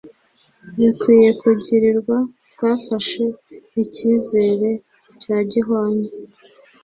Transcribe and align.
Bikwiye 0.77 1.29
kugirirwa 1.41 2.17
twafashe 2.51 3.23
icyizere 3.83 4.71
cya 5.21 5.37
gihwanye 5.51 6.09